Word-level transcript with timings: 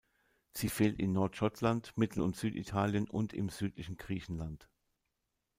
Sie 0.53 0.69
fehlt 0.69 0.97
in 0.99 1.11
Nordschottland, 1.13 1.95
Mittel- 1.95 2.21
und 2.23 2.35
Süditalien 2.35 3.07
und 3.07 3.33
im 3.33 3.49
südlichen 3.49 3.97
Griechenland. 3.97 4.67